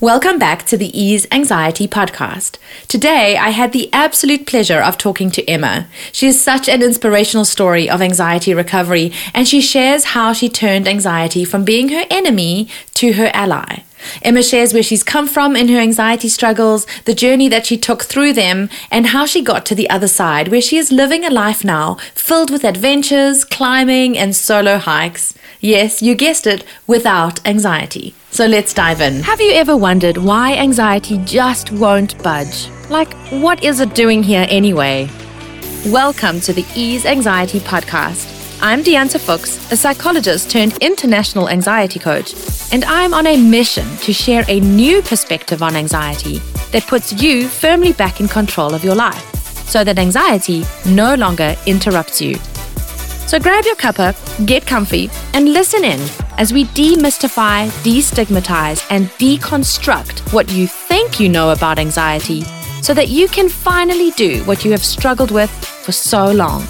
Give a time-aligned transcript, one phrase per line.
[0.00, 2.56] Welcome back to the Ease Anxiety podcast.
[2.86, 5.88] Today, I had the absolute pleasure of talking to Emma.
[6.12, 10.86] She is such an inspirational story of anxiety recovery, and she shares how she turned
[10.86, 13.82] anxiety from being her enemy to her ally.
[14.22, 18.04] Emma shares where she's come from in her anxiety struggles, the journey that she took
[18.04, 21.30] through them, and how she got to the other side, where she is living a
[21.30, 25.34] life now filled with adventures, climbing, and solo hikes.
[25.60, 28.14] Yes, you guessed it, without anxiety.
[28.30, 29.22] So let's dive in.
[29.22, 32.68] Have you ever wondered why anxiety just won't budge?
[32.88, 35.08] Like, what is it doing here anyway?
[35.86, 38.58] Welcome to the Ease Anxiety Podcast.
[38.60, 42.34] I'm Diante Fuchs, a psychologist turned international anxiety coach,
[42.70, 46.38] and I'm on a mission to share a new perspective on anxiety
[46.70, 49.34] that puts you firmly back in control of your life
[49.66, 52.34] so that anxiety no longer interrupts you.
[53.26, 54.14] So grab your cuppa,
[54.46, 56.00] get comfy, and listen in
[56.38, 62.42] as we demystify, destigmatize, and deconstruct what you think you know about anxiety
[62.80, 66.62] so that you can finally do what you have struggled with for so long.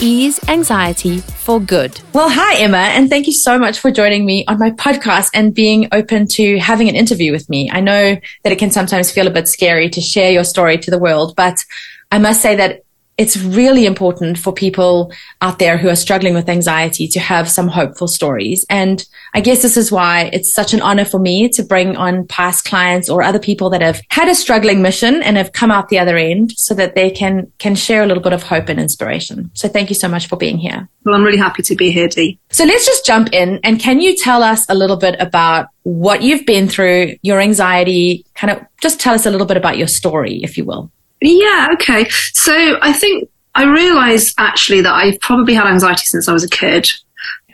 [0.00, 2.00] Ease anxiety for good.
[2.14, 5.54] Well, hi, Emma, and thank you so much for joining me on my podcast and
[5.54, 7.70] being open to having an interview with me.
[7.70, 10.90] I know that it can sometimes feel a bit scary to share your story to
[10.90, 11.62] the world, but
[12.10, 12.83] I must say that
[13.16, 17.68] it's really important for people out there who are struggling with anxiety to have some
[17.68, 18.66] hopeful stories.
[18.68, 22.26] And I guess this is why it's such an honor for me to bring on
[22.26, 25.88] past clients or other people that have had a struggling mission and have come out
[25.88, 28.80] the other end so that they can, can share a little bit of hope and
[28.80, 29.50] inspiration.
[29.54, 30.88] So thank you so much for being here.
[31.04, 32.38] Well, I'm really happy to be here, Dee.
[32.50, 33.60] So let's just jump in.
[33.62, 38.24] And can you tell us a little bit about what you've been through, your anxiety,
[38.34, 40.90] kind of just tell us a little bit about your story, if you will.
[41.24, 42.08] Yeah, okay.
[42.32, 46.48] So I think I realized actually that I've probably had anxiety since I was a
[46.48, 46.90] kid.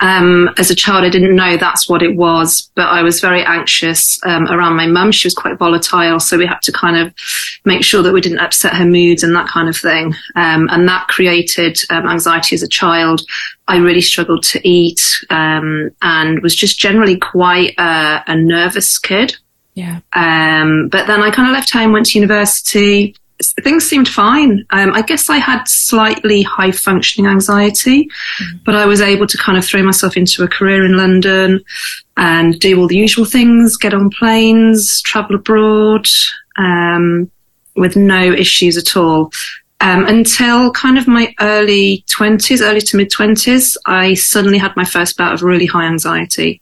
[0.00, 3.44] Um, as a child, I didn't know that's what it was, but I was very
[3.44, 5.12] anxious um, around my mum.
[5.12, 7.14] She was quite volatile, so we had to kind of
[7.66, 10.14] make sure that we didn't upset her moods and that kind of thing.
[10.34, 13.20] Um, and that created um, anxiety as a child.
[13.68, 19.36] I really struggled to eat um, and was just generally quite a, a nervous kid.
[19.74, 20.00] Yeah.
[20.14, 23.14] Um, but then I kind of left home, went to university,
[23.62, 24.64] things seemed fine.
[24.70, 28.58] Um, I guess I had slightly high functioning anxiety, mm-hmm.
[28.64, 31.62] but I was able to kind of throw myself into a career in London
[32.16, 36.08] and do all the usual things, get on planes, travel abroad,
[36.56, 37.30] um,
[37.76, 39.32] with no issues at all.
[39.82, 44.84] Um, until kind of my early 20s, early to mid 20s, I suddenly had my
[44.84, 46.60] first bout of really high anxiety.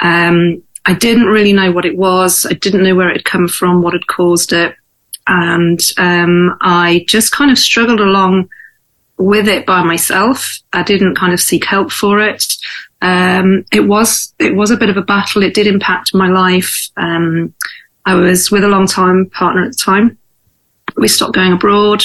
[0.00, 2.44] Um, I didn't really know what it was.
[2.44, 4.74] I didn't know where it had come from, what had caused it
[5.26, 8.48] and um, I just kind of struggled along
[9.18, 10.58] with it by myself.
[10.72, 12.56] I didn't kind of seek help for it.
[13.00, 15.42] Um, it was it was a bit of a battle.
[15.42, 16.88] It did impact my life.
[16.96, 17.54] Um,
[18.04, 20.18] I was with a long time partner at the time.
[20.96, 22.04] We stopped going abroad.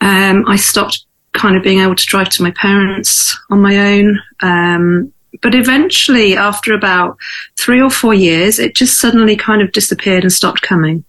[0.00, 4.18] Um, I stopped kind of being able to drive to my parents on my own.
[4.40, 5.12] Um,
[5.42, 7.16] but eventually, after about
[7.58, 11.04] three or four years, it just suddenly kind of disappeared and stopped coming.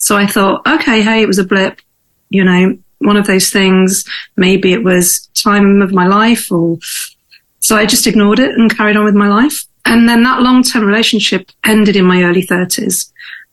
[0.00, 1.80] So I thought, okay, hey, it was a blip,
[2.28, 4.04] you know, one of those things.
[4.36, 6.78] Maybe it was time of my life or
[7.60, 9.66] so I just ignored it and carried on with my life.
[9.84, 13.12] And then that long term relationship ended in my early thirties.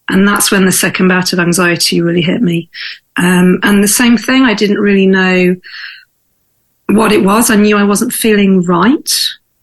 [0.10, 2.70] And that's when the second bout of anxiety really hit me.
[3.18, 5.56] Um, and the same thing, I didn't really know
[6.88, 7.50] what it was.
[7.50, 9.12] I knew I wasn't feeling right,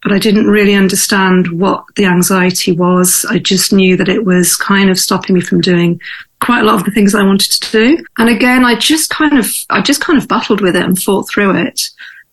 [0.05, 3.25] but I didn't really understand what the anxiety was.
[3.29, 5.99] I just knew that it was kind of stopping me from doing
[6.43, 8.05] quite a lot of the things I wanted to do.
[8.19, 11.27] And again, I just kind of, I just kind of battled with it and fought
[11.29, 11.89] through it.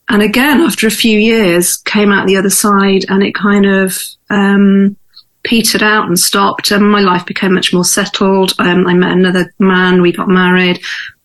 [0.09, 3.97] And again, after a few years, came out the other side and it kind of,
[4.29, 4.97] um,
[5.43, 8.53] petered out and stopped and my life became much more settled.
[8.59, 10.01] Um, I met another man.
[10.01, 10.81] We got married.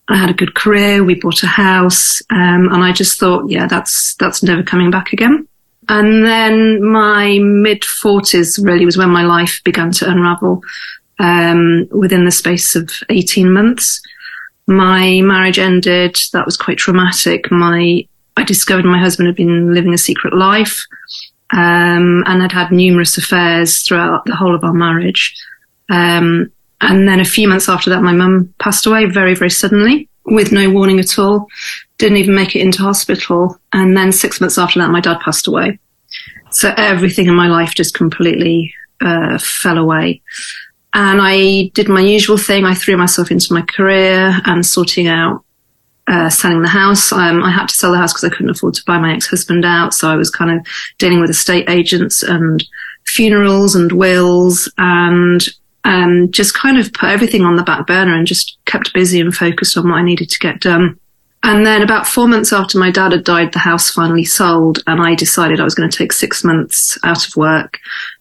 [0.09, 1.03] I had a good career.
[1.03, 2.23] We bought a house.
[2.31, 5.49] Um, and I just thought, yeah, that's, that's never coming back again.
[5.89, 10.63] And then my mid forties really was when my life began to unravel
[11.19, 14.01] um, within the space of 18 months.
[14.67, 16.19] My marriage ended.
[16.33, 17.51] That was quite traumatic.
[17.51, 18.07] My,
[18.37, 20.81] I discovered my husband had been living a secret life,
[21.53, 25.35] um, and had had numerous affairs throughout the whole of our marriage.
[25.89, 26.51] Um,
[26.81, 30.53] and then a few months after that, my mum passed away very, very suddenly with
[30.53, 31.47] no warning at all.
[31.99, 33.59] Didn't even make it into hospital.
[33.73, 35.79] And then six months after that, my dad passed away.
[36.51, 40.23] So everything in my life just completely uh, fell away.
[40.95, 42.65] And I did my usual thing.
[42.65, 45.45] I threw myself into my career and sorting out
[46.09, 47.13] uh, selling the house.
[47.13, 49.65] Um, I had to sell the house because I couldn't afford to buy my ex-husband
[49.65, 49.93] out.
[49.93, 50.67] So I was kind of
[50.99, 52.65] dealing with estate agents and
[53.07, 54.73] funerals and wills.
[54.79, 55.45] And
[55.85, 59.35] um, just kind of put everything on the back burner and just kept busy and
[59.35, 60.99] focused on what I needed to get done.
[61.47, 65.01] And then about four months after my dad had died, the house finally sold, and
[65.01, 67.79] I decided I was going to take six months out of work.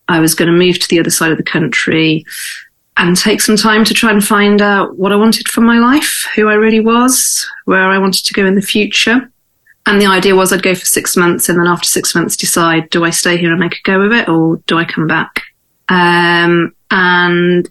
[0.07, 2.23] I was going to move to the other side of the country
[2.97, 6.27] and take some time to try and find out what I wanted from my life,
[6.35, 9.27] who I really was, where I wanted to go in the future.
[9.87, 12.91] And the idea was I'd go for six months and then after six months decide,
[12.91, 15.41] do I stay here and make a go of it or do I come back?
[15.89, 17.67] Um, and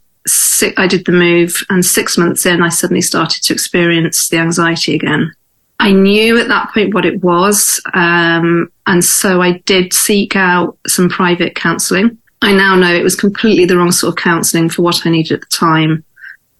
[0.76, 4.96] I did the move and six months in, I suddenly started to experience the anxiety
[4.96, 5.32] again.
[5.80, 7.80] I knew at that point what it was.
[7.94, 12.18] Um, and so I did seek out some private counseling.
[12.42, 15.32] I now know it was completely the wrong sort of counseling for what I needed
[15.32, 16.04] at the time.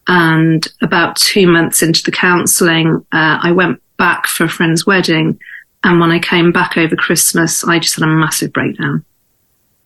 [0.07, 5.39] And about two months into the counseling, uh, I went back for a friend's wedding.
[5.83, 9.05] And when I came back over Christmas, I just had a massive breakdown.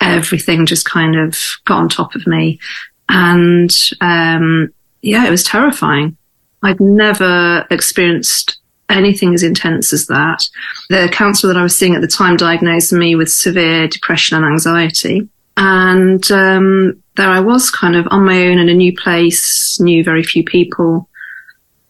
[0.01, 2.61] Everything just kind of got on top of me.
[3.09, 3.71] And,
[4.01, 4.73] um,
[5.03, 6.17] yeah, it was terrifying.
[6.63, 8.58] I'd never experienced
[8.89, 10.49] anything as intense as that.
[10.89, 14.47] The counselor that I was seeing at the time diagnosed me with severe depression and
[14.47, 15.29] anxiety.
[15.57, 20.05] And um, there I was, kind of on my own in a new place, knew
[20.05, 21.09] very few people,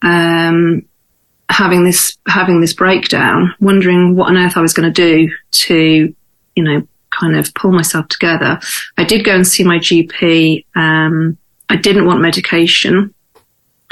[0.01, 0.83] um,
[1.49, 6.15] having this having this breakdown, wondering what on earth I was going to do to,
[6.55, 8.59] you know, kind of pull myself together.
[8.97, 10.65] I did go and see my GP.
[10.75, 11.37] Um,
[11.69, 13.13] I didn't want medication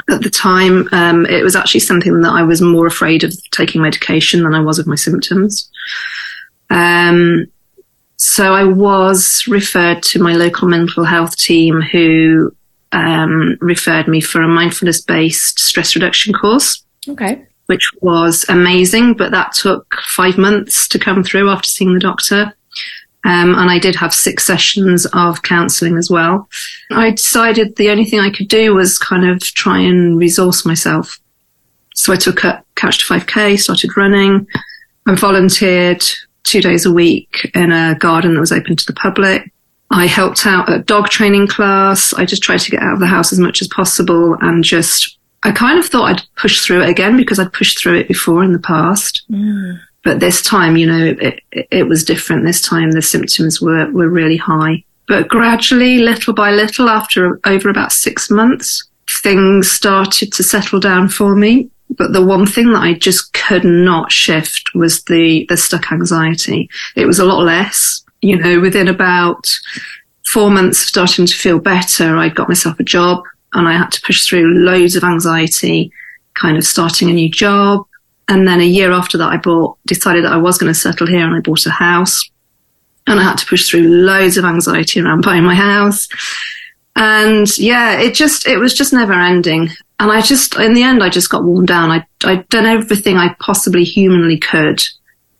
[0.09, 3.81] at the time, um, it was actually something that I was more afraid of taking
[3.81, 5.69] medication than I was of my symptoms.
[6.69, 7.47] Um,
[8.15, 12.55] so I was referred to my local mental health team who
[12.91, 16.83] um, referred me for a mindfulness based stress reduction course.
[17.07, 17.45] Okay.
[17.67, 22.53] Which was amazing, but that took five months to come through after seeing the doctor.
[23.27, 26.47] Um, and I did have six sessions of counselling as well.
[26.91, 31.19] I decided the only thing I could do was kind of try and resource myself.
[31.93, 34.47] So I took a Couch to 5K, started running.
[35.07, 36.03] and volunteered
[36.43, 39.51] two days a week in a garden that was open to the public.
[39.89, 42.13] I helped out at dog training class.
[42.13, 45.17] I just tried to get out of the house as much as possible and just,
[45.43, 48.43] I kind of thought I'd push through it again because I'd pushed through it before
[48.43, 49.23] in the past.
[49.31, 49.79] Mm.
[50.07, 52.45] But this time, you know, it, it was different.
[52.45, 54.85] This time the symptoms were, were really high.
[55.05, 58.87] But gradually, little by little, after over about six months,
[59.21, 61.69] things started to settle down for me.
[61.89, 66.69] But the one thing that I just could not shift was the, the stuck anxiety.
[66.95, 69.59] It was a lot less, you know, within about
[70.25, 73.91] four months of starting to feel better, I got myself a job and I had
[73.91, 75.91] to push through loads of anxiety,
[76.35, 77.85] kind of starting a new job,
[78.29, 81.07] and then a year after that, I bought, decided that I was going to settle
[81.07, 82.29] here and I bought a house.
[83.05, 86.09] And I had to push through loads of anxiety around buying my house.
[86.97, 89.69] And yeah, it just, it was just never ending.
[89.99, 91.89] And I just, in the end, I just got worn down.
[91.89, 94.83] I, I'd done everything I possibly humanly could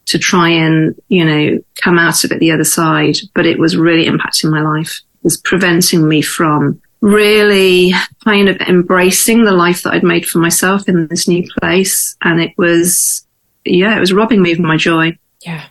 [0.05, 3.17] to try and, you know, come out of it the other side.
[3.35, 5.01] But it was really impacting my life.
[5.15, 7.93] It was preventing me from really
[8.25, 12.17] kind of embracing the life that I'd made for myself in this new place.
[12.21, 13.25] And it was,
[13.63, 15.17] yeah, it was robbing me of my joy.
[15.41, 15.65] Yeah.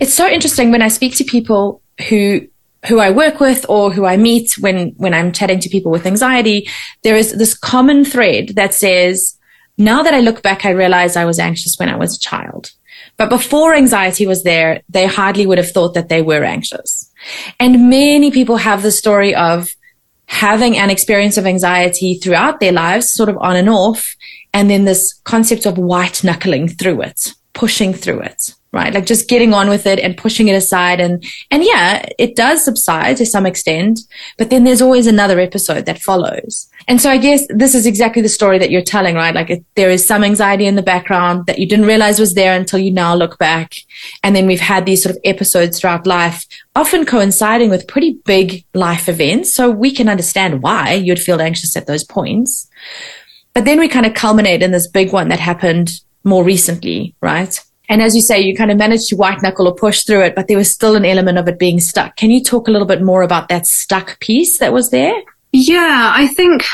[0.00, 2.46] It's so interesting when I speak to people who
[2.86, 6.06] who I work with or who I meet when when I'm chatting to people with
[6.06, 6.68] anxiety,
[7.02, 9.36] there is this common thread that says,
[9.76, 12.70] now that I look back, I realize I was anxious when I was a child.
[13.18, 17.12] But before anxiety was there, they hardly would have thought that they were anxious.
[17.58, 19.74] And many people have the story of
[20.30, 24.14] having an experience of anxiety throughout their lives, sort of on and off,
[24.54, 28.94] and then this concept of white knuckling through it, pushing through it, right?
[28.94, 31.00] Like just getting on with it and pushing it aside.
[31.00, 33.98] And, and yeah, it does subside to some extent,
[34.38, 36.69] but then there's always another episode that follows.
[36.90, 39.32] And so I guess this is exactly the story that you're telling, right?
[39.32, 42.52] Like it, there is some anxiety in the background that you didn't realize was there
[42.52, 43.74] until you now look back.
[44.24, 46.44] And then we've had these sort of episodes throughout life
[46.74, 49.54] often coinciding with pretty big life events.
[49.54, 52.68] So we can understand why you'd feel anxious at those points.
[53.54, 55.92] But then we kind of culminate in this big one that happened
[56.24, 57.56] more recently, right?
[57.88, 60.34] And as you say, you kind of managed to white knuckle or push through it,
[60.34, 62.16] but there was still an element of it being stuck.
[62.16, 65.22] Can you talk a little bit more about that stuck piece that was there?
[65.52, 66.64] Yeah, I think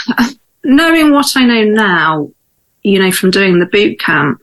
[0.65, 2.31] knowing what I know now,
[2.83, 4.41] you know, from doing the boot camp,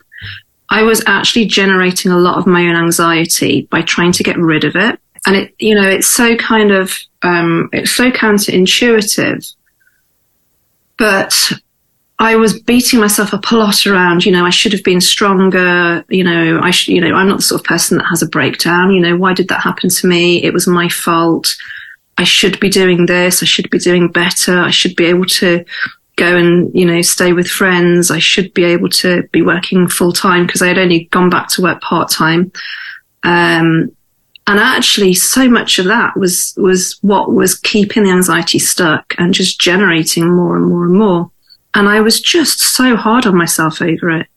[0.70, 4.64] I was actually generating a lot of my own anxiety by trying to get rid
[4.64, 9.54] of it and it you know it's so kind of um, it's so counterintuitive
[10.96, 11.52] but
[12.18, 16.04] I was beating myself up a lot around, you know, I should have been stronger.
[16.08, 18.28] You know, I should, you know, I'm not the sort of person that has a
[18.28, 18.92] breakdown.
[18.92, 20.40] You know, why did that happen to me?
[20.44, 21.56] It was my fault.
[22.18, 23.42] I should be doing this.
[23.42, 24.58] I should be doing better.
[24.58, 25.64] I should be able to
[26.16, 28.10] go and, you know, stay with friends.
[28.10, 31.48] I should be able to be working full time because I had only gone back
[31.50, 32.52] to work part time.
[33.24, 33.90] Um,
[34.46, 39.34] and actually so much of that was, was what was keeping the anxiety stuck and
[39.34, 41.30] just generating more and more and more.
[41.72, 44.28] And I was just so hard on myself over it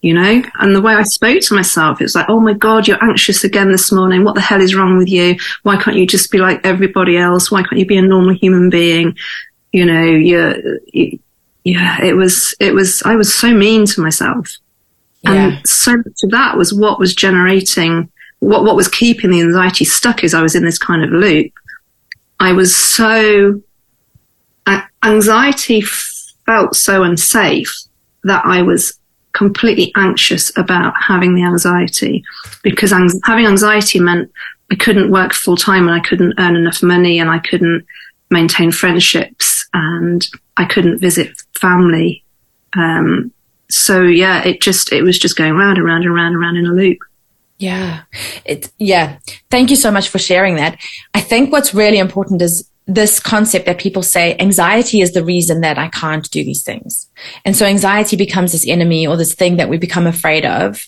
[0.00, 0.42] you know?
[0.58, 3.70] And the way I spoke to myself, it's like, oh my God, you're anxious again
[3.70, 4.24] this morning.
[4.24, 5.36] What the hell is wrong with you?
[5.62, 7.50] Why can't you just be like everybody else?
[7.50, 9.16] Why can't you be a normal human being?
[9.72, 11.18] You know, you're, you,
[11.64, 14.56] yeah, it was, it was, I was so mean to myself.
[15.22, 15.32] Yeah.
[15.32, 19.84] And so much of that was what was generating, what, what was keeping the anxiety
[19.84, 21.52] stuck is I was in this kind of loop.
[22.38, 23.62] I was so,
[25.02, 27.74] anxiety felt so unsafe
[28.24, 28.99] that I was
[29.32, 32.24] completely anxious about having the anxiety
[32.62, 32.92] because
[33.24, 34.30] having anxiety meant
[34.70, 37.84] I couldn't work full time and I couldn't earn enough money and I couldn't
[38.30, 42.24] maintain friendships and I couldn't visit family.
[42.76, 43.32] Um,
[43.68, 46.56] so yeah, it just, it was just going round and round and round and round
[46.56, 46.98] in a loop.
[47.58, 48.02] Yeah.
[48.44, 49.18] It, yeah.
[49.50, 50.78] Thank you so much for sharing that.
[51.14, 55.60] I think what's really important is this concept that people say anxiety is the reason
[55.60, 57.08] that I can't do these things.
[57.44, 60.84] And so anxiety becomes this enemy or this thing that we become afraid of.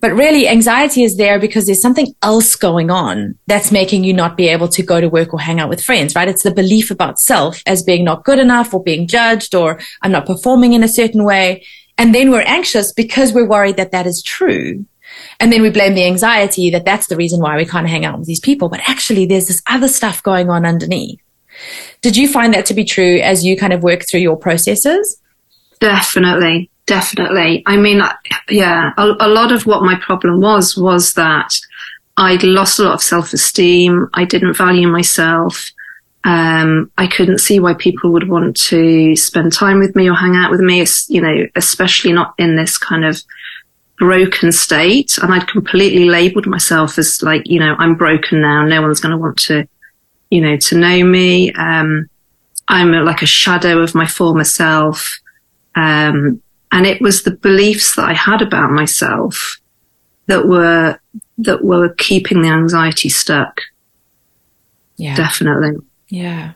[0.00, 4.36] But really anxiety is there because there's something else going on that's making you not
[4.36, 6.28] be able to go to work or hang out with friends, right?
[6.28, 10.12] It's the belief about self as being not good enough or being judged or I'm
[10.12, 11.64] not performing in a certain way.
[11.96, 14.84] And then we're anxious because we're worried that that is true.
[15.40, 18.18] And then we blame the anxiety that that's the reason why we can't hang out
[18.18, 18.68] with these people.
[18.68, 21.20] But actually there's this other stuff going on underneath.
[22.02, 25.20] Did you find that to be true as you kind of work through your processes?
[25.80, 27.62] Definitely, definitely.
[27.66, 28.02] I mean,
[28.48, 31.54] yeah, a, a lot of what my problem was was that
[32.16, 34.08] I'd lost a lot of self esteem.
[34.14, 35.70] I didn't value myself.
[36.24, 40.34] Um, I couldn't see why people would want to spend time with me or hang
[40.34, 43.22] out with me, you know, especially not in this kind of
[43.98, 45.18] broken state.
[45.18, 48.64] And I'd completely labeled myself as like, you know, I'm broken now.
[48.64, 49.68] No one's going to want to
[50.30, 51.52] you know, to know me.
[51.52, 52.08] Um,
[52.68, 55.18] I'm a, like a shadow of my former self.
[55.74, 56.42] Um,
[56.72, 59.58] and it was the beliefs that I had about myself
[60.26, 60.98] that were,
[61.38, 63.60] that were keeping the anxiety stuck.
[64.96, 65.14] Yeah.
[65.14, 65.76] Definitely.
[66.08, 66.52] Yeah.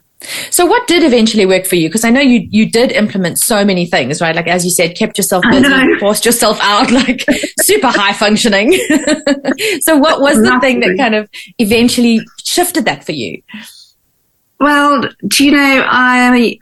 [0.51, 1.89] So what did eventually work for you?
[1.89, 4.37] Because I know you you did implement so many things, right?
[4.37, 7.25] Like as you said, kept yourself busy, forced yourself out, like
[7.61, 8.73] super high functioning.
[9.81, 13.43] so what was the thing that kind of eventually shifted that for you?
[14.59, 16.59] Well, do you know, I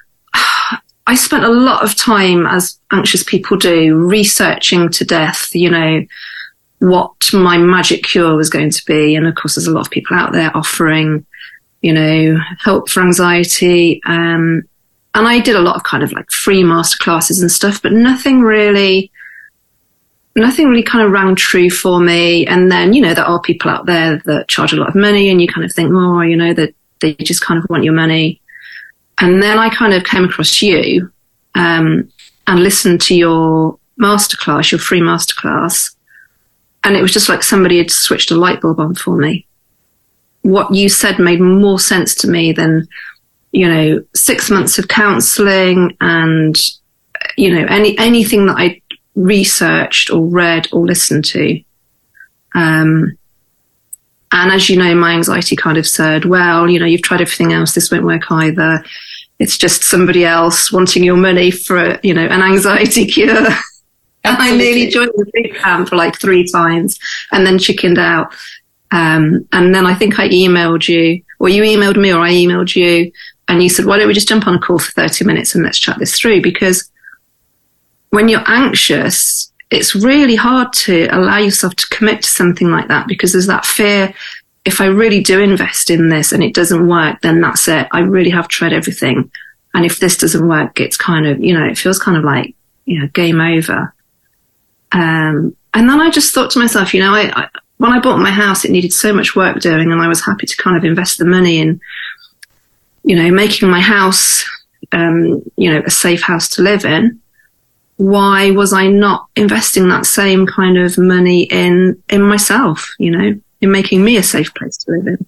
[1.06, 6.04] I spent a lot of time, as anxious people do, researching to death, you know,
[6.78, 9.16] what my magic cure was going to be.
[9.16, 11.26] And of course, there's a lot of people out there offering
[11.80, 14.00] you know, help for anxiety.
[14.04, 14.62] Um,
[15.14, 17.92] and I did a lot of kind of like free master classes and stuff, but
[17.92, 19.10] nothing really,
[20.40, 22.46] nothing really kind of rang true for me.
[22.46, 25.30] And then, you know, there are people out there that charge a lot of money
[25.30, 27.94] and you kind of think, oh, you know, that they just kind of want your
[27.94, 28.40] money.
[29.18, 31.10] And then I kind of came across you,
[31.54, 32.10] um,
[32.46, 35.94] and listened to your masterclass, your free masterclass.
[36.84, 39.46] And it was just like somebody had switched a light bulb on for me
[40.42, 42.86] what you said made more sense to me than,
[43.52, 46.56] you know, six months of counseling and,
[47.36, 48.80] you know, any, anything that I
[49.18, 51.62] researched or read or listened to.
[52.54, 53.18] Um,
[54.30, 57.52] and as you know, my anxiety kind of said, well, you know, you've tried everything
[57.52, 57.74] else.
[57.74, 58.84] This won't work either.
[59.38, 63.46] It's just somebody else wanting your money for, you know, an anxiety cure.
[64.24, 66.98] I nearly joined the big camp for like three times
[67.32, 68.34] and then chickened out.
[68.90, 72.74] Um, and then I think I emailed you, or you emailed me, or I emailed
[72.74, 73.12] you,
[73.46, 75.64] and you said, why don't we just jump on a call for 30 minutes and
[75.64, 76.42] let's chat this through?
[76.42, 76.90] Because
[78.10, 83.06] when you're anxious, it's really hard to allow yourself to commit to something like that
[83.06, 84.14] because there's that fear.
[84.64, 87.86] If I really do invest in this and it doesn't work, then that's it.
[87.92, 89.30] I really have tried everything.
[89.74, 92.54] And if this doesn't work, it's kind of, you know, it feels kind of like,
[92.86, 93.94] you know, game over.
[94.92, 98.18] Um, and then I just thought to myself, you know, I, I when I bought
[98.18, 100.84] my house, it needed so much work doing, and I was happy to kind of
[100.84, 101.80] invest the money in,
[103.04, 104.44] you know, making my house,
[104.92, 107.20] um, you know, a safe house to live in.
[107.98, 112.94] Why was I not investing that same kind of money in in myself?
[112.98, 115.26] You know, in making me a safe place to live in.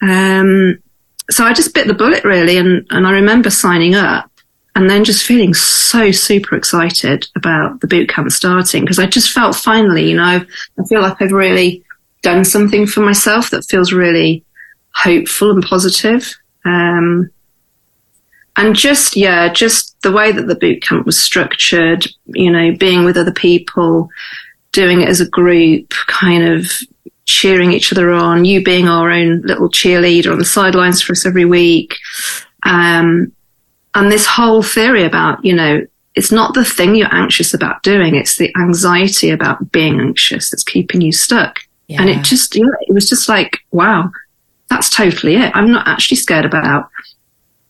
[0.00, 0.82] Um,
[1.30, 4.30] so I just bit the bullet really, and and I remember signing up
[4.78, 9.32] and then just feeling so super excited about the boot camp starting because I just
[9.32, 11.82] felt finally, you know, I feel like I've really
[12.22, 14.44] done something for myself that feels really
[14.94, 16.32] hopeful and positive.
[16.64, 17.28] Um,
[18.56, 23.04] and just, yeah, just the way that the boot camp was structured, you know, being
[23.04, 24.08] with other people,
[24.72, 26.66] doing it as a group, kind of
[27.26, 31.26] cheering each other on, you being our own little cheerleader on the sidelines for us
[31.26, 31.94] every week.
[32.62, 33.32] Um,
[33.94, 38.14] and this whole theory about, you know, it's not the thing you're anxious about doing,
[38.14, 41.60] it's the anxiety about being anxious that's keeping you stuck.
[41.86, 42.00] Yeah.
[42.00, 44.10] And it just, yeah, it was just like, wow,
[44.68, 45.52] that's totally it.
[45.54, 46.88] I'm not actually scared about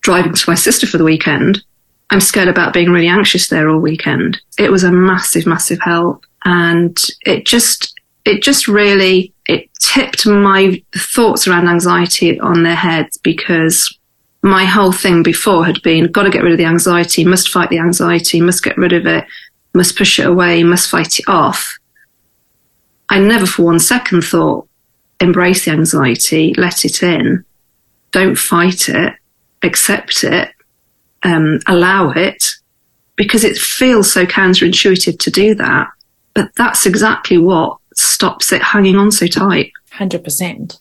[0.01, 1.63] driving to my sister for the weekend.
[2.11, 4.41] I'm scared about being really anxious there all weekend.
[4.59, 6.25] It was a massive, massive help.
[6.45, 13.17] And it just, it just really it tipped my thoughts around anxiety on their heads
[13.19, 13.99] because
[14.43, 17.71] my whole thing before had been got to get rid of the anxiety, must fight
[17.71, 19.25] the anxiety, must get rid of it,
[19.75, 21.79] must push it away, must fight it off.
[23.09, 24.69] I never for one second thought
[25.21, 27.45] embrace the anxiety, let it in,
[28.13, 29.15] don't fight it,
[29.63, 30.51] accept it,
[31.23, 32.45] um, allow it,
[33.17, 35.89] because it feels so counterintuitive to do that.
[36.35, 39.73] But that's exactly what stops it hanging on so tight.
[39.91, 40.79] Hundred percent.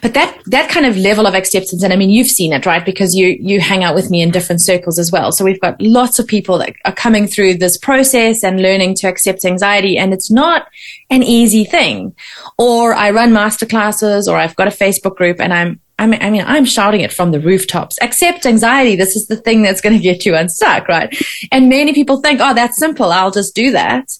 [0.00, 2.84] But that that kind of level of acceptance, and I mean, you've seen it, right?
[2.84, 5.32] Because you you hang out with me in different circles as well.
[5.32, 9.08] So we've got lots of people that are coming through this process and learning to
[9.08, 10.68] accept anxiety, and it's not
[11.08, 12.14] an easy thing.
[12.58, 16.30] Or I run masterclasses, or I've got a Facebook group, and I'm I mean, I
[16.30, 17.96] mean, I'm shouting it from the rooftops.
[18.00, 18.96] Accept anxiety.
[18.96, 21.14] This is the thing that's going to get you unstuck, right?
[21.52, 23.12] And many people think, oh, that's simple.
[23.12, 24.10] I'll just do that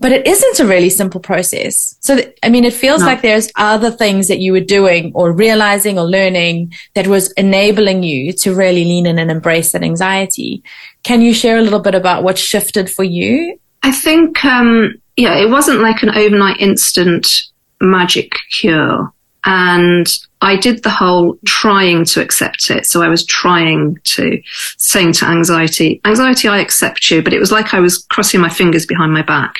[0.00, 1.96] but it isn't a really simple process.
[2.00, 3.06] So, th- I mean, it feels no.
[3.06, 8.02] like there's other things that you were doing or realizing or learning that was enabling
[8.02, 10.62] you to really lean in and embrace that anxiety.
[11.02, 13.58] Can you share a little bit about what shifted for you?
[13.82, 17.42] I think, um, yeah, it wasn't like an overnight instant
[17.80, 19.12] magic cure.
[19.44, 20.06] And
[20.40, 22.86] I did the whole trying to accept it.
[22.86, 24.42] So I was trying to
[24.76, 28.48] saying to anxiety, anxiety, I accept you, but it was like I was crossing my
[28.48, 29.54] fingers behind my back.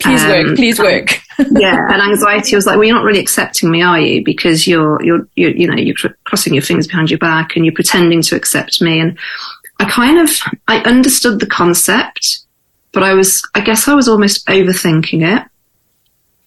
[0.00, 0.56] Please um, work.
[0.56, 1.20] Please work.
[1.38, 4.24] yeah, and anxiety was like, well, you're not really accepting me, are you?
[4.24, 7.74] Because you're, you're, you're, you know, you're crossing your fingers behind your back and you're
[7.74, 8.98] pretending to accept me.
[8.98, 9.18] And
[9.78, 10.30] I kind of,
[10.68, 12.40] I understood the concept,
[12.92, 15.46] but I was, I guess I was almost overthinking it.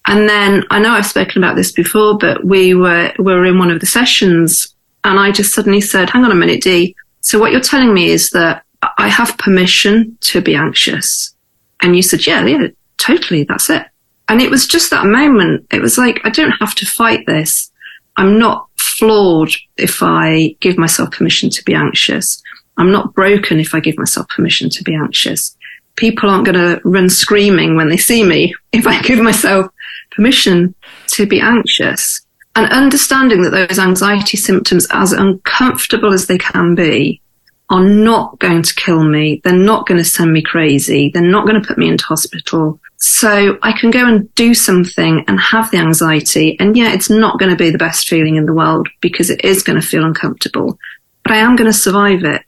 [0.05, 3.57] And then I know I've spoken about this before, but we were, we were in
[3.57, 6.95] one of the sessions and I just suddenly said, hang on a minute, Dee.
[7.21, 8.63] So what you're telling me is that
[8.97, 11.33] I have permission to be anxious.
[11.81, 13.85] And you said, yeah, yeah, totally, that's it.
[14.29, 15.67] And it was just that moment.
[15.71, 17.71] It was like, I don't have to fight this.
[18.15, 22.41] I'm not flawed if I give myself permission to be anxious.
[22.77, 25.55] I'm not broken if I give myself permission to be anxious.
[25.95, 29.67] People aren't going to run screaming when they see me if I give myself
[30.15, 30.73] permission
[31.07, 32.21] to be anxious.
[32.55, 37.21] And understanding that those anxiety symptoms, as uncomfortable as they can be,
[37.69, 39.41] are not going to kill me.
[39.43, 41.09] They're not going to send me crazy.
[41.09, 42.79] They're not going to put me into hospital.
[42.97, 46.57] So I can go and do something and have the anxiety.
[46.59, 49.43] And yeah, it's not going to be the best feeling in the world because it
[49.43, 50.77] is going to feel uncomfortable,
[51.23, 52.43] but I am going to survive it.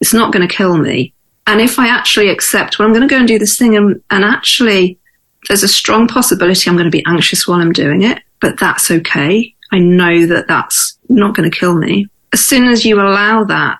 [0.00, 1.12] It's not going to kill me.
[1.46, 4.02] And if I actually accept, well, I'm going to go and do this thing and,
[4.10, 4.98] and actually
[5.50, 8.88] there's a strong possibility I'm going to be anxious while I'm doing it, but that's
[8.88, 9.52] okay.
[9.72, 12.06] I know that that's not going to kill me.
[12.32, 13.78] As soon as you allow that,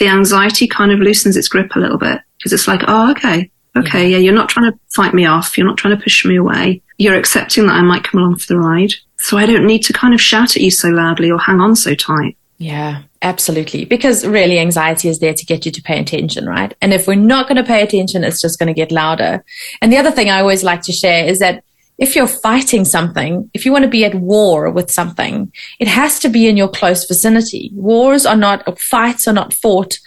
[0.00, 3.50] the anxiety kind of loosens its grip a little bit because it's like, oh, okay,
[3.76, 4.16] Okay, yeah.
[4.16, 5.56] yeah, you're not trying to fight me off.
[5.56, 6.82] You're not trying to push me away.
[6.96, 8.92] You're accepting that I might come along for the ride.
[9.18, 11.76] So I don't need to kind of shout at you so loudly or hang on
[11.76, 12.36] so tight.
[12.62, 13.84] Yeah, absolutely.
[13.84, 16.72] Because really, anxiety is there to get you to pay attention, right?
[16.80, 19.44] And if we're not going to pay attention, it's just going to get louder.
[19.80, 21.64] And the other thing I always like to share is that
[21.98, 26.20] if you're fighting something, if you want to be at war with something, it has
[26.20, 27.72] to be in your close vicinity.
[27.74, 29.98] Wars are not, fights are not fought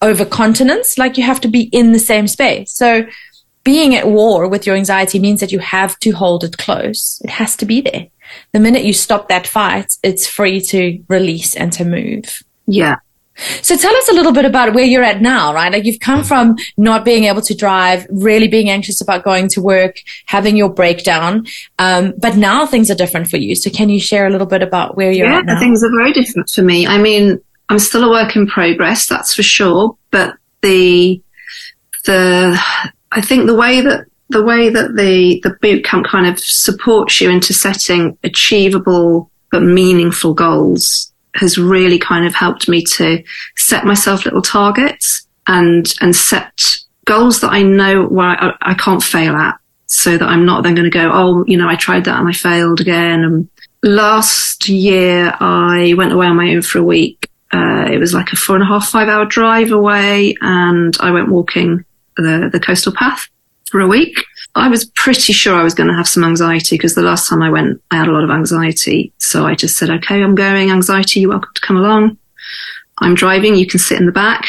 [0.00, 2.72] over continents, like you have to be in the same space.
[2.72, 3.06] So
[3.64, 7.20] being at war with your anxiety means that you have to hold it close.
[7.22, 8.06] It has to be there.
[8.52, 12.42] The minute you stop that fight, it's free to release and to move.
[12.66, 12.96] Yeah.
[13.62, 15.72] So tell us a little bit about where you're at now, right?
[15.72, 19.62] Like you've come from not being able to drive, really being anxious about going to
[19.62, 21.46] work, having your breakdown.
[21.78, 23.54] Um, but now things are different for you.
[23.54, 25.60] So can you share a little bit about where you're yeah, at now?
[25.60, 26.86] things are very different for me.
[26.86, 29.96] I mean, I'm still a work in progress, that's for sure.
[30.10, 31.22] But the
[32.06, 32.58] the
[33.12, 37.20] I think the way that the way that the the boot camp kind of supports
[37.20, 43.22] you into setting achievable but meaningful goals has really kind of helped me to
[43.56, 49.02] set myself little targets and and set goals that I know where I, I can't
[49.02, 52.04] fail at so that I'm not then going to go, oh, you know, I tried
[52.04, 53.24] that and I failed again.
[53.24, 53.48] And
[53.82, 58.32] last year I went away on my own for a week uh, it was like
[58.32, 61.84] a four and a half, five hour drive away, and I went walking
[62.16, 63.28] the, the coastal path
[63.68, 64.24] for a week.
[64.54, 67.42] I was pretty sure I was going to have some anxiety because the last time
[67.42, 69.12] I went, I had a lot of anxiety.
[69.18, 70.70] So I just said, okay, I'm going.
[70.70, 72.18] Anxiety, you're welcome to come along.
[72.98, 73.54] I'm driving.
[73.54, 74.46] You can sit in the back.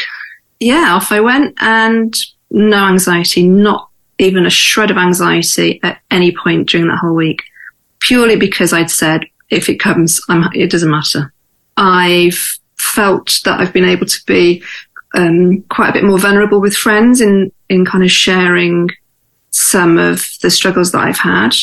[0.58, 2.14] Yeah, off I went and
[2.50, 7.42] no anxiety, not even a shred of anxiety at any point during that whole week,
[8.00, 11.32] purely because I'd said, if it comes, I'm, it doesn't matter.
[11.76, 14.62] I've felt that I've been able to be
[15.14, 18.90] um, quite a bit more vulnerable with friends in in kind of sharing
[19.50, 21.54] some of the struggles that I've had.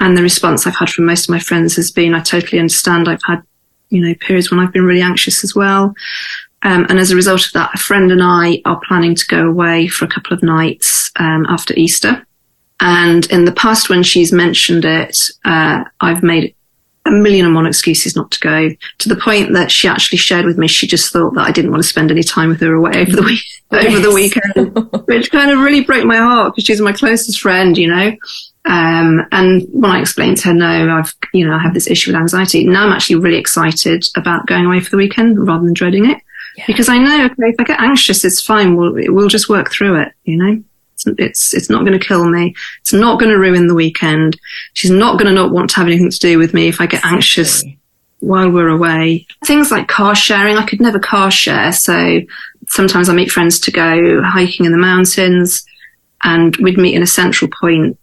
[0.00, 3.08] And the response I've had from most of my friends has been, I totally understand.
[3.08, 3.42] I've had,
[3.90, 5.94] you know, periods when I've been really anxious as well.
[6.62, 9.48] Um, and as a result of that, a friend and I are planning to go
[9.48, 12.24] away for a couple of nights um, after Easter.
[12.80, 16.54] And in the past, when she's mentioned it, uh, I've made
[17.08, 20.44] a million and one excuses not to go to the point that she actually shared
[20.44, 22.74] with me she just thought that I didn't want to spend any time with her
[22.74, 23.40] away over the week
[23.70, 23.86] yes.
[23.86, 27.76] over the weekend, which kind of really broke my heart because she's my closest friend,
[27.76, 28.12] you know.
[28.64, 32.12] Um, and when I explained to her, no, I've, you know, I have this issue
[32.12, 32.64] with anxiety.
[32.64, 36.18] Now I'm actually really excited about going away for the weekend rather than dreading it.
[36.56, 36.64] Yeah.
[36.66, 38.76] Because I know, okay, if I get anxious, it's fine.
[38.76, 40.62] We'll, we'll just work through it, you know?
[41.06, 42.54] It's, it's not going to kill me.
[42.80, 44.38] It's not going to ruin the weekend.
[44.74, 46.86] She's not going to not want to have anything to do with me if I
[46.86, 47.64] get anxious
[48.20, 49.26] while we're away.
[49.44, 51.72] Things like car sharing, I could never car share.
[51.72, 52.20] So
[52.68, 55.64] sometimes I meet friends to go hiking in the mountains
[56.22, 57.98] and we'd meet in a central point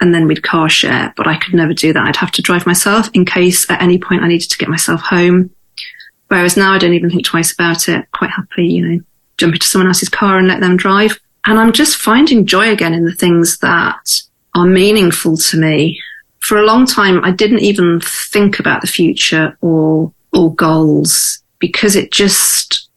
[0.00, 2.06] and then we'd car share, but I could never do that.
[2.06, 5.00] I'd have to drive myself in case at any point I needed to get myself
[5.00, 5.50] home.
[6.28, 8.06] Whereas now I don't even think twice about it.
[8.12, 9.00] Quite happily, you know,
[9.38, 11.18] jump into someone else's car and let them drive.
[11.48, 14.20] And I'm just finding joy again in the things that
[14.54, 15.98] are meaningful to me.
[16.40, 21.96] For a long time, I didn't even think about the future or, or goals because
[21.96, 22.90] it just,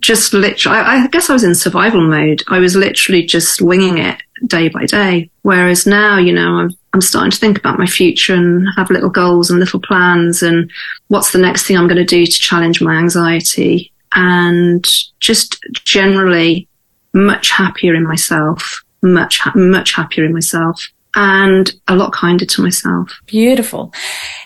[0.00, 2.42] just literally, I, I guess I was in survival mode.
[2.48, 5.30] I was literally just winging it day by day.
[5.40, 9.08] Whereas now, you know, I'm, I'm starting to think about my future and have little
[9.08, 10.70] goals and little plans and
[11.08, 14.86] what's the next thing I'm going to do to challenge my anxiety and
[15.18, 16.68] just generally
[17.16, 20.80] much happier in myself, much, much happier in myself
[21.16, 23.10] and a lot kinder to myself.
[23.24, 23.92] Beautiful.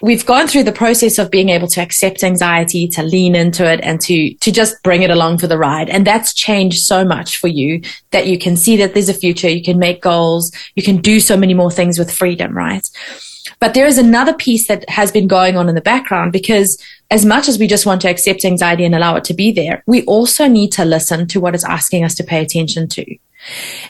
[0.01, 3.81] We've gone through the process of being able to accept anxiety, to lean into it
[3.83, 5.91] and to, to just bring it along for the ride.
[5.91, 9.49] And that's changed so much for you that you can see that there's a future.
[9.49, 10.53] You can make goals.
[10.77, 12.89] You can do so many more things with freedom, right?
[13.59, 17.25] But there is another piece that has been going on in the background because as
[17.25, 20.05] much as we just want to accept anxiety and allow it to be there, we
[20.05, 23.17] also need to listen to what it's asking us to pay attention to.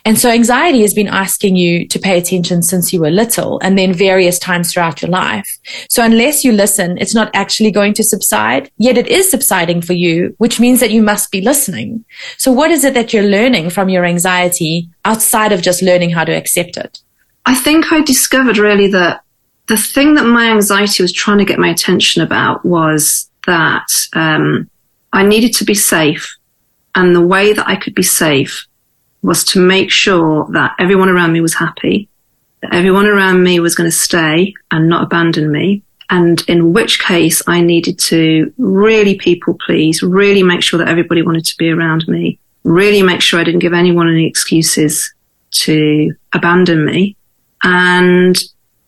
[0.04, 3.76] And so anxiety has been asking you to pay attention since you were little and
[3.76, 5.58] then various times throughout your life.
[5.88, 9.92] So unless you listen, it's not actually going to subside, yet it is subsiding for
[9.92, 12.04] you, which means that you must be listening.
[12.38, 16.24] So what is it that you're learning from your anxiety outside of just learning how
[16.24, 17.00] to accept it?
[17.44, 19.24] I think I discovered really that
[19.70, 24.68] the thing that my anxiety was trying to get my attention about was that um,
[25.12, 26.36] I needed to be safe.
[26.96, 28.66] And the way that I could be safe
[29.22, 32.08] was to make sure that everyone around me was happy,
[32.62, 35.84] that everyone around me was going to stay and not abandon me.
[36.10, 41.22] And in which case I needed to really people please, really make sure that everybody
[41.22, 45.14] wanted to be around me, really make sure I didn't give anyone any excuses
[45.62, 47.14] to abandon me.
[47.62, 48.36] And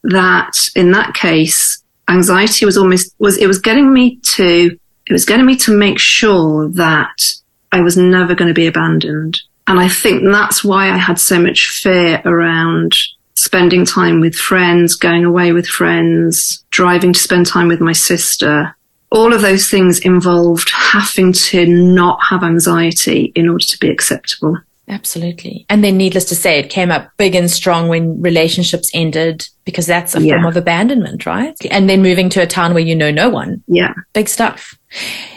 [0.05, 5.25] that in that case, anxiety was almost, was, it was getting me to, it was
[5.25, 7.33] getting me to make sure that
[7.73, 9.41] I was never going to be abandoned.
[9.67, 12.95] And I think that's why I had so much fear around
[13.35, 18.77] spending time with friends, going away with friends, driving to spend time with my sister.
[19.11, 24.59] All of those things involved having to not have anxiety in order to be acceptable.
[24.93, 25.65] Absolutely.
[25.71, 29.87] And then, needless to say, it came up big and strong when relationships ended because
[29.87, 30.35] that's a yeah.
[30.35, 31.57] form of abandonment, right?
[31.71, 33.65] And then moving to a town where you know no one.
[33.67, 33.95] Yeah.
[34.13, 34.77] Big stuff.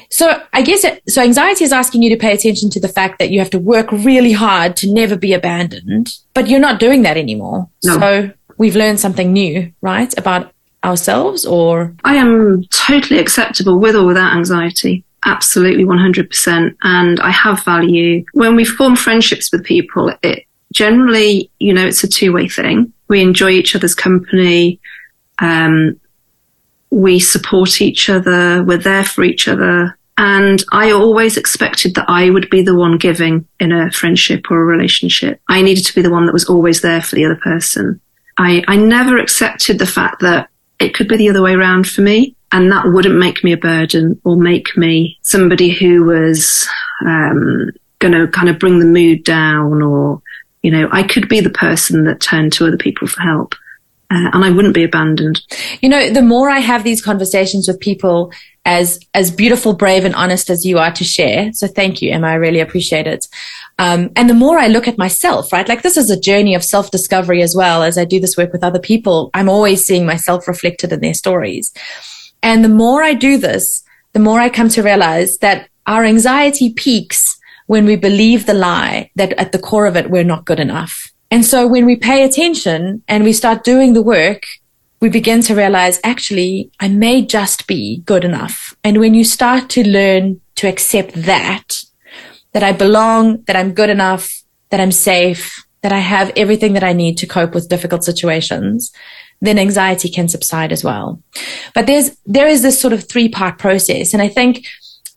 [0.10, 3.20] So I guess it, so anxiety is asking you to pay attention to the fact
[3.20, 7.04] that you have to work really hard to never be abandoned, but you're not doing
[7.04, 7.70] that anymore.
[7.84, 8.00] No.
[8.00, 10.13] So we've learned something new, right?
[10.18, 10.52] About
[10.84, 15.05] ourselves or I am totally acceptable with or without anxiety.
[15.26, 16.76] Absolutely 100%.
[16.84, 18.24] And I have value.
[18.34, 22.94] When we form friendships with people, it generally, you know, it's a two way thing.
[23.08, 24.80] We enjoy each other's company.
[25.40, 26.00] Um,
[26.92, 28.64] we support each other.
[28.64, 29.98] We're there for each other.
[30.18, 34.62] And I always expected that I would be the one giving in a friendship or
[34.62, 35.42] a relationship.
[35.50, 38.00] I needed to be the one that was always there for the other person.
[38.38, 42.02] I, I never accepted the fact that it could be the other way around for
[42.02, 42.35] me.
[42.51, 46.67] And that wouldn't make me a burden or make me somebody who was
[47.05, 50.21] um, going to kind of bring the mood down or
[50.62, 53.53] you know i could be the person that turned to other people for help
[54.12, 55.41] uh, and i wouldn't be abandoned.
[55.81, 58.31] You know the more i have these conversations with people
[58.65, 62.27] as as beautiful brave and honest as you are to share so thank you emma
[62.27, 63.27] i really appreciate it
[63.77, 66.63] um, and the more i look at myself right like this is a journey of
[66.63, 70.47] self-discovery as well as i do this work with other people i'm always seeing myself
[70.47, 71.71] reflected in their stories
[72.45, 76.71] and the more I do this, the more I come to realize that our anxiety
[76.71, 80.60] peaks when we believe the lie that at the core of it, we're not good
[80.60, 81.12] enough.
[81.31, 84.43] And so when we pay attention and we start doing the work,
[84.99, 88.75] we begin to realize actually, I may just be good enough.
[88.84, 91.81] And when you start to learn to accept that,
[92.51, 94.29] that I belong, that I'm good enough,
[94.69, 98.91] that I'm safe, that I have everything that I need to cope with difficult situations,
[99.41, 101.21] then anxiety can subside as well.
[101.74, 104.13] But there's, there is this sort of three part process.
[104.13, 104.65] And I think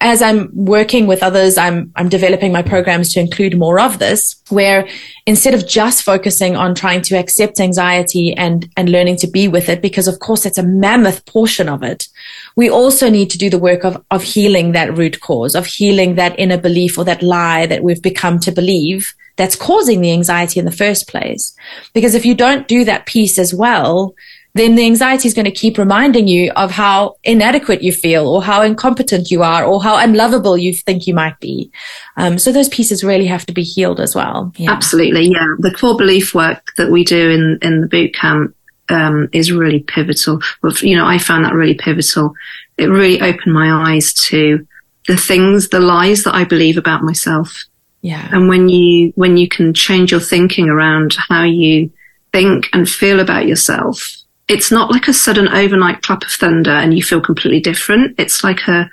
[0.00, 4.40] as I'm working with others, I'm, I'm developing my programs to include more of this,
[4.48, 4.88] where
[5.26, 9.68] instead of just focusing on trying to accept anxiety and, and learning to be with
[9.68, 12.06] it, because of course it's a mammoth portion of it,
[12.54, 16.14] we also need to do the work of, of healing that root cause, of healing
[16.14, 20.58] that inner belief or that lie that we've become to believe that's causing the anxiety
[20.61, 21.54] in the first place.
[21.94, 24.14] Because if you don't do that piece as well,
[24.54, 28.42] then the anxiety is going to keep reminding you of how inadequate you feel or
[28.42, 31.70] how incompetent you are or how unlovable you think you might be.
[32.16, 34.52] Um, so those pieces really have to be healed as well.
[34.56, 34.72] Yeah.
[34.72, 35.28] Absolutely.
[35.28, 35.54] Yeah.
[35.58, 38.54] The core belief work that we do in, in the boot camp,
[38.88, 40.40] um, is really pivotal.
[40.80, 42.34] You know, I found that really pivotal.
[42.78, 44.66] It really opened my eyes to
[45.06, 47.64] the things, the lies that I believe about myself
[48.02, 48.28] yeah.
[48.32, 51.90] And when you, when you can change your thinking around how you
[52.32, 54.16] think and feel about yourself,
[54.48, 58.14] it's not like a sudden overnight clap of thunder and you feel completely different.
[58.18, 58.90] It's like a,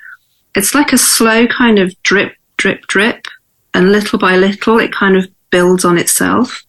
[0.54, 3.26] it's like a slow kind of drip, drip, drip.
[3.74, 6.64] And little by little, it kind of builds on itself.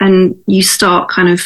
[0.00, 1.42] And you start kind of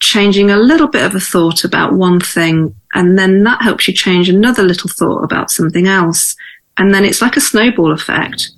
[0.00, 2.74] changing a little bit of a thought about one thing.
[2.94, 6.34] And then that helps you change another little thought about something else.
[6.78, 8.50] And then it's like a snowball effect.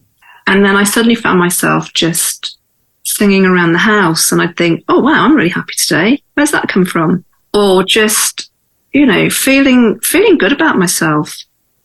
[0.46, 2.58] And then I suddenly found myself just
[3.02, 6.22] singing around the house and I'd think, oh wow, I'm really happy today.
[6.34, 7.24] Where's that come from?
[7.54, 8.50] Or just,
[8.92, 11.36] you know, feeling, feeling good about myself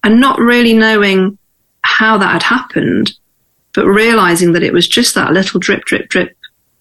[0.03, 1.37] and not really knowing
[1.81, 3.13] how that had happened,
[3.73, 6.35] but realizing that it was just that little drip, drip, drip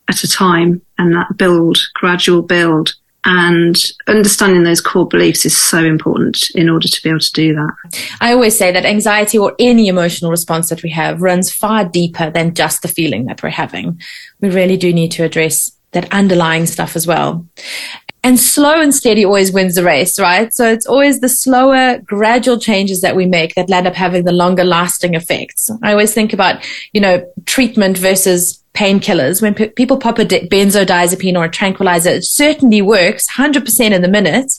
[0.09, 5.85] at a time and that build, gradual build and understanding those core beliefs is so
[5.85, 7.75] important in order to be able to do that.
[8.21, 12.31] I always say that anxiety or any emotional response that we have runs far deeper
[12.31, 14.01] than just the feeling that we're having.
[14.41, 17.47] We really do need to address that underlying stuff as well.
[18.29, 20.53] And slow and steady always wins the race, right?
[20.53, 24.33] So it's always the slower, gradual changes that we make that land up having the
[24.33, 25.71] longer lasting effects.
[25.83, 26.63] I always think about,
[26.93, 29.41] you know, treatment versus painkillers.
[29.41, 34.09] When p- people pop a benzodiazepine or a tranquilizer, it certainly works 100% in the
[34.09, 34.53] minute,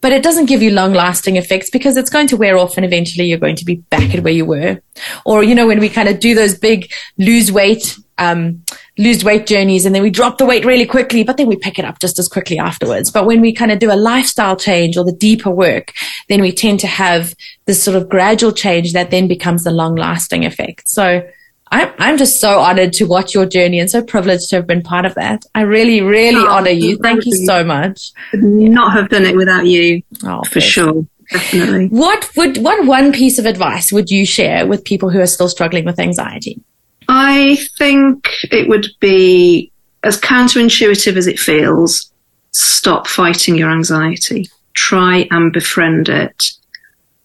[0.00, 2.86] but it doesn't give you long lasting effects because it's going to wear off and
[2.86, 4.80] eventually you're going to be back at where you were.
[5.24, 8.62] Or, you know, when we kind of do those big lose weight, um,
[8.98, 11.78] lose weight journeys and then we drop the weight really quickly, but then we pick
[11.78, 13.10] it up just as quickly afterwards.
[13.10, 15.92] But when we kind of do a lifestyle change or the deeper work,
[16.28, 17.34] then we tend to have
[17.66, 20.88] this sort of gradual change that then becomes the long lasting effect.
[20.88, 21.26] So
[21.72, 24.82] I'm, I'm just so honored to watch your journey and so privileged to have been
[24.82, 25.44] part of that.
[25.54, 26.96] I really, really oh, honor you.
[26.96, 28.12] Thank you so much.
[28.32, 30.02] Could not have done it without you.
[30.24, 31.06] Oh, for sure.
[31.30, 31.86] Definitely.
[31.88, 35.48] What would, what one piece of advice would you share with people who are still
[35.48, 36.60] struggling with anxiety?
[37.08, 39.70] I think it would be
[40.02, 42.10] as counterintuitive as it feels.
[42.50, 44.48] Stop fighting your anxiety.
[44.74, 46.50] Try and befriend it.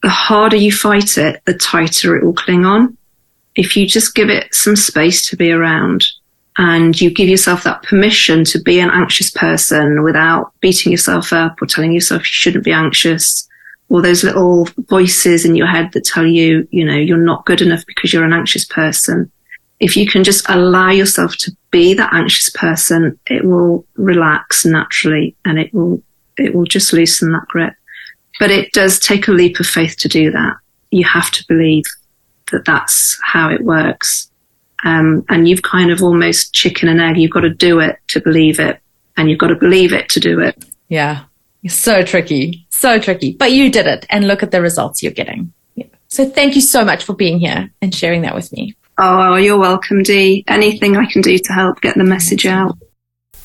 [0.04, 2.96] The harder you fight it, the tighter it will cling on.
[3.56, 6.06] If you just give it some space to be around
[6.58, 11.62] and you give yourself that permission to be an anxious person without beating yourself up
[11.62, 13.48] or telling yourself you shouldn't be anxious,
[13.90, 17.62] or those little voices in your head that tell you, you know, you're not good
[17.62, 19.32] enough because you're an anxious person
[19.80, 25.36] if you can just allow yourself to be that anxious person, it will relax naturally
[25.44, 26.02] and it will,
[26.38, 27.74] it will just loosen that grip.
[28.40, 30.56] But it does take a leap of faith to do that.
[30.92, 31.84] You have to believe
[32.52, 34.30] that that's how it works.
[34.84, 37.18] Um, and you've kind of almost chicken and egg.
[37.18, 38.80] You've got to do it to believe it
[39.18, 40.64] and you've got to believe it to do it.
[40.90, 41.24] Yeah.
[41.68, 42.68] So tricky.
[42.70, 43.34] So tricky.
[43.34, 45.52] But you did it and look at the results you're getting.
[45.76, 45.88] Yeah.
[46.10, 48.76] So thank you so much for being here and sharing that with me.
[48.98, 50.44] Oh, you're welcome, Dee.
[50.48, 52.78] Anything I can do to help get the message out.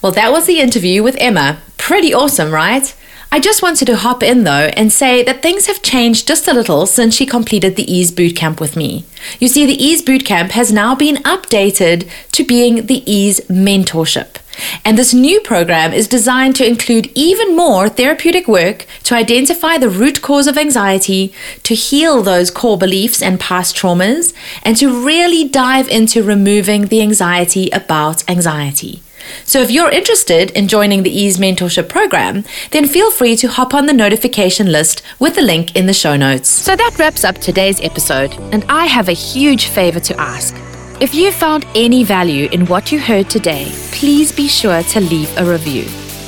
[0.03, 1.59] Well, that was the interview with Emma.
[1.77, 2.95] Pretty awesome, right?
[3.33, 6.53] I just wanted to hop in though and say that things have changed just a
[6.53, 9.05] little since she completed the Ease Bootcamp with me.
[9.39, 14.39] You see, the Ease Bootcamp has now been updated to being the Ease Mentorship.
[14.85, 19.89] And this new program is designed to include even more therapeutic work to identify the
[19.89, 25.49] root cause of anxiety, to heal those core beliefs and past traumas, and to really
[25.49, 29.03] dive into removing the anxiety about anxiety.
[29.45, 33.75] So if you're interested in joining the Ease Mentorship program, then feel free to hop
[33.75, 36.49] on the notification list with the link in the show notes.
[36.49, 40.55] So that wraps up today's episode, and I have a huge favor to ask.
[41.01, 45.35] If you found any value in what you heard today, please be sure to leave
[45.39, 45.87] a review.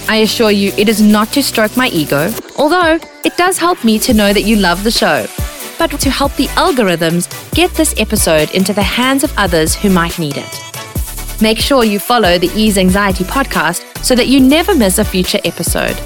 [0.09, 3.99] I assure you, it is not to stroke my ego, although it does help me
[4.01, 5.27] to know that you love the show,
[5.79, 10.19] but to help the algorithms get this episode into the hands of others who might
[10.19, 10.72] need it.
[11.43, 15.41] Make sure you follow the Ease Anxiety podcast so that you never miss a future
[15.45, 16.01] episode.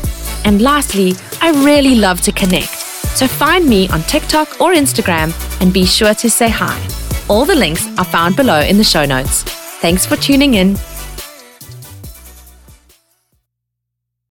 [0.47, 2.71] And lastly, I really love to connect.
[3.19, 6.81] So find me on TikTok or Instagram and be sure to say hi.
[7.29, 9.43] All the links are found below in the show notes.
[9.83, 10.75] Thanks for tuning in